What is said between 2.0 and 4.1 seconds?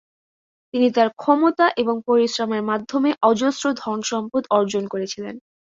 পরিশ্রমের মাধ্যমে অজস্র ধন